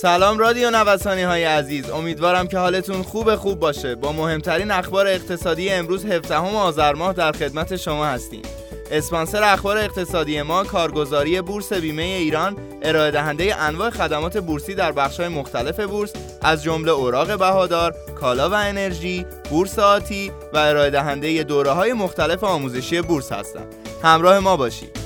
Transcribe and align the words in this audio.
سلام 0.00 0.38
رادیو 0.38 0.70
نوسانی 0.70 1.22
های 1.22 1.44
عزیز 1.44 1.90
امیدوارم 1.90 2.46
که 2.46 2.58
حالتون 2.58 3.02
خوب 3.02 3.36
خوب 3.36 3.58
باشه 3.58 3.94
با 3.94 4.12
مهمترین 4.12 4.70
اخبار 4.70 5.06
اقتصادی 5.06 5.70
امروز 5.70 6.06
17 6.06 6.36
آذر 6.36 6.92
ماه 6.94 7.12
در 7.12 7.32
خدمت 7.32 7.76
شما 7.76 8.06
هستیم 8.06 8.42
اسپانسر 8.90 9.42
اخبار 9.42 9.78
اقتصادی 9.78 10.42
ما 10.42 10.64
کارگزاری 10.64 11.40
بورس 11.40 11.72
بیمه 11.72 12.02
ایران 12.02 12.56
ارائه 12.82 13.10
دهنده 13.10 13.62
انواع 13.62 13.90
خدمات 13.90 14.38
بورسی 14.38 14.74
در 14.74 14.92
بخش‌های 14.92 15.28
مختلف 15.28 15.80
بورس 15.80 16.12
از 16.42 16.62
جمله 16.62 16.92
اوراق 16.92 17.38
بهادار، 17.38 17.94
کالا 18.20 18.50
و 18.50 18.54
انرژی، 18.54 19.26
بورس 19.50 19.78
آتی 19.78 20.32
و 20.52 20.58
ارائه 20.58 20.90
دهنده 20.90 21.42
دوره‌های 21.42 21.92
مختلف 21.92 22.44
آموزشی 22.44 23.00
بورس 23.00 23.32
هستند. 23.32 23.74
همراه 24.02 24.38
ما 24.38 24.56
باشید. 24.56 25.05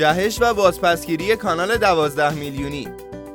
جهش 0.00 0.38
و 0.40 0.54
بازپسگیری 0.54 1.36
کانال 1.36 1.76
12 1.76 2.34
میلیونی. 2.34 2.88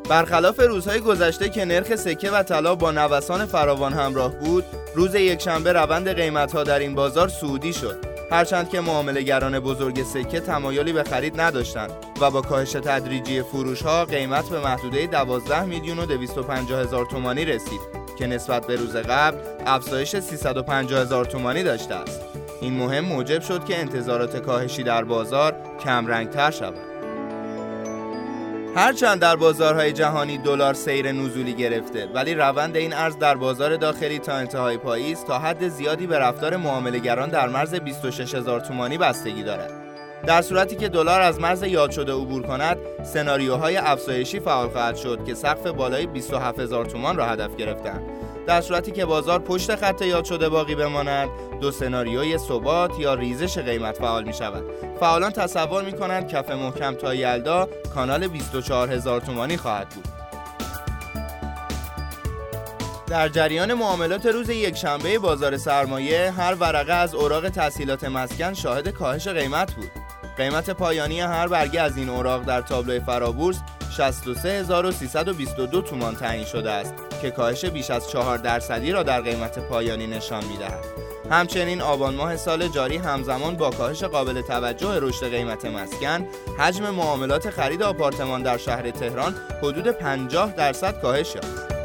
برخلاف 0.10 0.60
روزهای 0.60 1.00
گذشته 1.00 1.50
که 1.50 1.66
نرخ 1.66 1.96
سکه 1.96 2.32
و 2.32 2.44
طلا 2.44 2.76
با 2.76 2.92
نوسان 2.92 3.46
فراوان 3.46 3.94
همراه 3.94 4.36
بود 4.36 4.66
روز 4.96 5.16
یکشنبه 5.16 5.74
روند 5.74 6.10
قیمتها 6.10 6.64
در 6.64 6.80
این 6.80 6.96
بازار 6.96 7.28
سعودی 7.28 7.74
شد. 7.74 8.06
هرچند 8.32 8.70
که 8.70 8.82
معاملهگران 8.82 9.60
بزرگ 9.60 10.04
سکه 10.04 10.40
تمایلی 10.40 10.94
به 10.94 11.04
خرید 11.04 11.42
نداشتند 11.42 11.92
و 12.22 12.32
با 12.32 12.42
کاهش 12.42 12.72
تدریجی 12.72 13.42
فروش 13.42 13.82
ها 13.82 14.06
قیمت 14.06 14.50
به 14.50 14.60
محدوده 14.60 15.08
12 15.08 15.66
میلیون 15.66 16.00
و 16.00 16.06
250 16.06 16.82
هزار 16.82 17.06
تومانی 17.06 17.46
رسید 17.46 17.82
که 18.18 18.28
نسبت 18.28 18.68
به 18.68 18.76
روز 18.76 18.96
قبل 18.96 19.38
افزایش 19.66 20.20
350 20.20 21.02
هزار 21.02 21.26
تومانی 21.26 21.64
داشته 21.64 21.96
است. 21.96 22.35
این 22.66 22.78
مهم 22.78 23.06
موجب 23.06 23.42
شد 23.42 23.66
که 23.66 23.80
انتظارات 23.80 24.38
کاهشی 24.38 24.84
در 24.84 25.04
بازار 25.04 25.56
کمرنگتر 25.84 26.52
شود. 26.52 26.78
هرچند 28.76 29.20
در 29.20 29.36
بازارهای 29.36 29.94
جهانی 29.94 30.38
دلار 30.38 30.74
سیر 30.74 31.12
نزولی 31.12 31.54
گرفته 31.54 32.08
ولی 32.14 32.34
روند 32.34 32.76
این 32.76 32.94
ارز 32.94 33.18
در 33.18 33.36
بازار 33.36 33.76
داخلی 33.76 34.20
تا 34.20 34.34
انتهای 34.34 34.78
پاییز 34.78 35.24
تا 35.24 35.40
حد 35.40 35.68
زیادی 35.68 36.08
به 36.08 36.20
رفتار 36.20 36.58
معاملهگران 36.58 37.30
در 37.30 37.48
مرز 37.48 37.76
26 37.76 38.36
هزار 38.36 38.60
تومانی 38.60 38.98
بستگی 38.98 39.44
دارد. 39.44 39.72
در 40.28 40.42
صورتی 40.42 40.76
که 40.76 40.90
دلار 40.90 41.22
از 41.22 41.40
مرز 41.40 41.64
یاد 41.64 41.92
شده 41.92 42.14
عبور 42.14 42.42
کند، 42.42 42.78
سناریوهای 43.04 43.78
افزایشی 43.78 44.40
فعال 44.40 44.70
خواهد 44.70 44.96
شد 44.96 45.26
که 45.26 45.34
سقف 45.34 45.68
بالای 45.68 46.06
27 46.06 46.60
هزار 46.60 46.86
تومان 46.86 47.18
را 47.18 47.26
هدف 47.26 47.56
گرفتند 47.56 48.25
در 48.48 48.62
صورتی 48.62 48.92
که 48.92 49.06
بازار 49.06 49.40
پشت 49.40 49.76
خط 49.76 50.02
یاد 50.02 50.26
شده 50.26 50.50
باقی 50.50 50.76
بماند 50.76 51.30
دو 51.62 51.72
سناریوی 51.72 52.38
ثبات 52.38 53.00
یا 53.00 53.14
ریزش 53.14 53.58
قیمت 53.58 53.98
فعال 53.98 54.24
می 54.24 54.34
شود 54.34 54.64
فعالان 55.00 55.32
تصور 55.32 55.84
می 55.84 55.94
کنند 55.94 56.28
کف 56.28 56.50
محکم 56.50 56.94
تا 56.94 57.16
یلدا 57.16 57.70
کانال 57.96 58.28
24 58.28 58.92
هزار 58.92 59.22
تومانی 59.22 59.58
خواهد 59.58 59.90
بود. 59.90 60.08
در 63.08 63.30
جریان 63.30 63.74
معاملات 63.74 64.26
روز 64.26 64.50
یکشنبه 64.50 65.20
بازار 65.20 65.58
سرمایه 65.58 66.32
هر 66.32 66.56
ورقه 66.56 66.94
از 66.94 67.16
اوراق 67.16 67.50
تحصیلات 67.50 68.04
مسکن 68.04 68.54
شاهد 68.54 68.90
کاهش 68.90 69.28
قیمت 69.28 69.74
بود. 69.74 69.92
قیمت 70.38 70.70
پایانی 70.70 71.22
هر 71.22 71.48
برگه 71.48 71.82
از 71.82 71.98
این 71.98 72.10
اوراق 72.10 72.44
در 72.44 72.62
تابلوی 72.62 73.00
فرابورس 73.00 73.58
63322 73.96 75.82
تومان 75.82 76.16
تعیین 76.16 76.46
شده 76.46 76.72
است 76.72 76.94
که 77.22 77.32
کاهش 77.32 77.66
بیش 77.66 77.92
از 77.92 78.10
4 78.10 78.38
درصدی 78.38 78.92
را 78.92 79.04
در 79.04 79.22
قیمت 79.22 79.60
پایانی 79.60 80.08
نشان 80.08 80.44
می‌دهد. 80.46 80.86
همچنین 81.32 81.82
آبان 81.82 82.16
ماه 82.16 82.38
سال 82.38 82.68
جاری 82.68 82.98
همزمان 82.98 83.56
با 83.56 83.70
کاهش 83.70 84.04
قابل 84.04 84.42
توجه 84.42 85.00
رشد 85.00 85.30
قیمت 85.30 85.66
مسکن، 85.66 86.28
حجم 86.60 86.90
معاملات 86.90 87.50
خرید 87.50 87.84
آپارتمان 87.84 88.44
در 88.44 88.58
شهر 88.58 88.92
تهران 88.92 89.36
حدود 89.64 89.92
50 89.92 90.56
درصد 90.56 91.02
کاهش 91.02 91.36
یافت. 91.36 91.76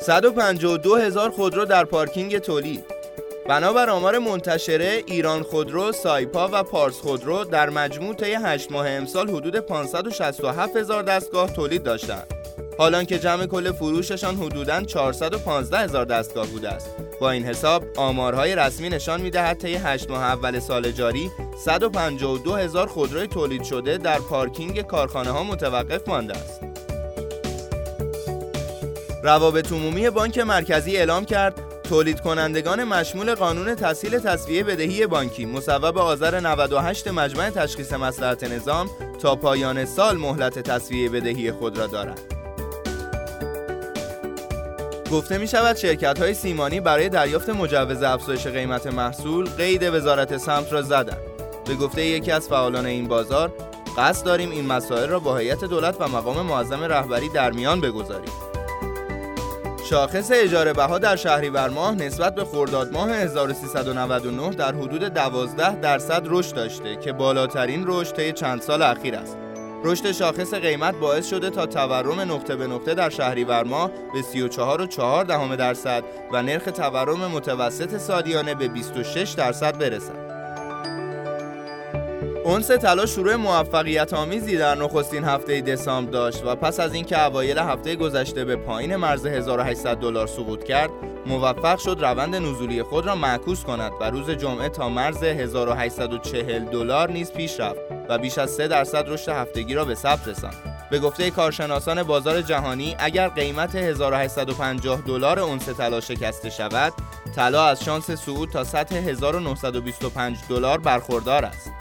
152 0.00 0.96
هزار 0.96 1.30
خودرو 1.30 1.64
در 1.64 1.84
پارکینگ 1.84 2.38
تولید 2.38 2.93
بنابر 3.48 3.90
آمار 3.90 4.18
منتشره 4.18 5.02
ایران 5.06 5.42
خودرو، 5.42 5.92
سایپا 5.92 6.48
و 6.52 6.62
پارس 6.62 7.00
خودرو 7.00 7.44
در 7.44 7.70
مجموع 7.70 8.14
طی 8.14 8.34
8 8.34 8.72
ماه 8.72 8.88
امسال 8.88 9.30
حدود 9.30 9.56
567 9.56 10.76
هزار 10.76 11.02
دستگاه 11.02 11.52
تولید 11.52 11.82
داشتند. 11.82 12.34
حالان 12.78 13.04
که 13.04 13.18
جمع 13.18 13.46
کل 13.46 13.72
فروششان 13.72 14.36
حدوداً 14.36 14.82
415 14.82 15.78
هزار 15.78 16.04
دستگاه 16.04 16.46
بوده 16.46 16.68
است. 16.68 16.90
با 17.20 17.30
این 17.30 17.44
حساب 17.44 17.84
آمارهای 17.96 18.56
رسمی 18.56 18.88
نشان 18.88 19.20
می‌دهد 19.20 19.58
طی 19.58 19.74
8 19.74 20.10
ماه 20.10 20.22
اول 20.22 20.58
سال 20.58 20.90
جاری 20.90 21.30
152 21.64 22.56
هزار 22.56 22.86
خودروی 22.86 23.26
تولید 23.26 23.62
شده 23.62 23.98
در 23.98 24.18
پارکینگ 24.18 24.82
کارخانه 24.82 25.30
ها 25.30 25.42
متوقف 25.42 26.08
مانده 26.08 26.34
است. 26.36 26.60
روابط 29.22 29.72
عمومی 29.72 30.10
بانک 30.10 30.38
مرکزی 30.38 30.96
اعلام 30.96 31.24
کرد 31.24 31.73
تولید 31.94 32.20
کنندگان 32.20 32.84
مشمول 32.84 33.34
قانون 33.34 33.74
تسهیل 33.74 34.18
تصویه 34.18 34.64
بدهی 34.64 35.06
بانکی 35.06 35.46
مصوب 35.46 35.98
آذر 35.98 36.40
98 36.40 37.08
مجمع 37.08 37.50
تشخیص 37.50 37.92
مصلحت 37.92 38.44
نظام 38.44 38.90
تا 39.22 39.36
پایان 39.36 39.84
سال 39.84 40.16
مهلت 40.16 40.58
تصویه 40.58 41.08
بدهی 41.08 41.52
خود 41.52 41.78
را 41.78 41.86
دارند. 41.86 42.20
گفته 45.12 45.38
می 45.38 45.48
شود 45.48 45.76
شرکت 45.76 46.18
های 46.18 46.34
سیمانی 46.34 46.80
برای 46.80 47.08
دریافت 47.08 47.48
مجوز 47.48 48.02
افزایش 48.02 48.46
قیمت 48.46 48.86
محصول 48.86 49.50
قید 49.50 49.82
وزارت 49.82 50.36
سمت 50.36 50.72
را 50.72 50.82
زدند. 50.82 51.22
به 51.66 51.74
گفته 51.74 52.04
یکی 52.04 52.30
از 52.30 52.48
فعالان 52.48 52.86
این 52.86 53.08
بازار 53.08 53.52
قصد 53.98 54.26
داریم 54.26 54.50
این 54.50 54.66
مسائل 54.66 55.08
را 55.08 55.18
با 55.18 55.36
هیئت 55.36 55.64
دولت 55.64 55.96
و 56.00 56.08
مقام 56.08 56.46
معظم 56.46 56.82
رهبری 56.82 57.28
در 57.28 57.50
میان 57.50 57.80
بگذاریم. 57.80 58.53
شاخص 59.94 60.30
اجاره 60.34 60.72
بها 60.72 60.98
در 60.98 61.16
شهریور 61.16 61.68
ماه 61.68 61.94
نسبت 61.94 62.34
به 62.34 62.44
خرداد 62.44 62.92
ماه 62.92 63.10
1399 63.10 64.50
در 64.50 64.74
حدود 64.74 65.04
12 65.04 65.80
درصد 65.80 66.22
رشد 66.26 66.54
داشته 66.54 66.96
که 66.96 67.12
بالاترین 67.12 67.84
رشد 67.86 68.16
طی 68.16 68.32
چند 68.32 68.60
سال 68.60 68.82
اخیر 68.82 69.14
است. 69.14 69.36
رشد 69.84 70.12
شاخص 70.12 70.54
قیمت 70.54 70.94
باعث 70.94 71.28
شده 71.30 71.50
تا 71.50 71.66
تورم 71.66 72.20
نقطه 72.20 72.56
به 72.56 72.66
نقطه 72.66 72.94
در 72.94 73.10
شهریور 73.10 73.64
ماه 73.64 73.90
به 74.14 74.48
34.4 74.48 75.24
دهم 75.28 75.56
درصد 75.56 76.02
و 76.32 76.42
نرخ 76.42 76.64
تورم 76.64 77.26
متوسط 77.26 77.98
سالیانه 77.98 78.54
به 78.54 78.68
26 78.68 79.30
درصد 79.30 79.78
برسد. 79.78 80.33
اونس 82.44 82.70
طلا 82.70 83.06
شروع 83.06 83.36
موفقیت 83.36 84.12
آمیزی 84.12 84.56
در 84.56 84.74
نخستین 84.74 85.24
هفته 85.24 85.60
دسامبر 85.60 86.10
داشت 86.10 86.42
و 86.46 86.56
پس 86.56 86.80
از 86.80 86.94
اینکه 86.94 87.24
اوایل 87.24 87.58
هفته 87.58 87.96
گذشته 87.96 88.44
به 88.44 88.56
پایین 88.56 88.96
مرز 88.96 89.26
1800 89.26 89.96
دلار 89.96 90.26
سقوط 90.26 90.64
کرد 90.64 90.90
موفق 91.26 91.78
شد 91.78 91.96
روند 92.00 92.36
نزولی 92.36 92.82
خود 92.82 93.06
را 93.06 93.14
معکوس 93.14 93.64
کند 93.64 93.92
و 94.00 94.10
روز 94.10 94.30
جمعه 94.30 94.68
تا 94.68 94.88
مرز 94.88 95.22
1840 95.22 96.64
دلار 96.64 97.10
نیز 97.10 97.32
پیش 97.32 97.60
رفت 97.60 97.80
و 98.08 98.18
بیش 98.18 98.38
از 98.38 98.50
3 98.50 98.68
درصد 98.68 99.08
رشد 99.08 99.32
هفتگی 99.32 99.74
را 99.74 99.84
به 99.84 99.94
ثبت 99.94 100.28
رساند. 100.28 100.74
به 100.90 100.98
گفته 100.98 101.30
کارشناسان 101.30 102.02
بازار 102.02 102.42
جهانی 102.42 102.96
اگر 102.98 103.28
قیمت 103.28 103.74
1850 103.74 105.00
دلار 105.06 105.38
اونس 105.38 105.68
طلا 105.68 106.00
شکسته 106.00 106.50
شود 106.50 106.92
طلا 107.36 107.66
از 107.66 107.84
شانس 107.84 108.10
صعود 108.10 108.50
تا 108.50 108.64
سطح 108.64 108.96
1925 108.96 110.38
دلار 110.48 110.78
برخوردار 110.78 111.44
است. 111.44 111.73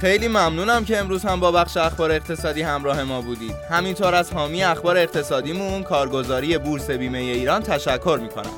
خیلی 0.00 0.28
ممنونم 0.28 0.84
که 0.84 0.98
امروز 0.98 1.24
هم 1.24 1.40
با 1.40 1.52
بخش 1.52 1.76
اخبار 1.76 2.12
اقتصادی 2.12 2.62
همراه 2.62 3.02
ما 3.02 3.20
بودید. 3.20 3.54
همینطور 3.70 4.14
از 4.14 4.32
حامی 4.32 4.64
اخبار 4.64 4.96
اقتصادیمون 4.96 5.82
کارگزاری 5.82 6.58
بورس 6.58 6.90
بیمه 6.90 7.18
ایران 7.18 7.62
تشکر 7.62 8.18
می‌کنم. 8.22 8.50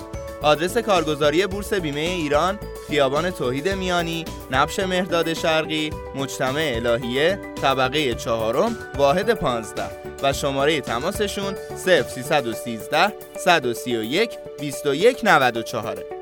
آدرس 0.43 0.79
کارگزاری 0.79 1.47
بورس 1.47 1.75
بیمه 1.75 2.01
ایران 2.01 2.59
خیابان 2.89 3.31
توحید 3.31 3.69
میانی 3.69 4.25
نبش 4.51 4.79
مهداد 4.79 5.33
شرقی 5.33 5.91
مجتمع 6.15 6.73
الهیه 6.75 7.39
طبقه 7.63 8.15
چهارم 8.15 8.77
واحد 8.97 9.35
15 9.35 9.83
و 10.23 10.33
شماره 10.33 10.81
تماسشون 10.81 11.55
0313 11.85 13.13
131 13.39 14.31
2194 14.61 16.18